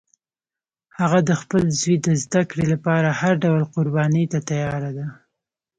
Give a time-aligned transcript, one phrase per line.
[0.99, 5.07] هغه د خپل زوی د زده کړې لپاره هر ډول قربانی ته تیار ده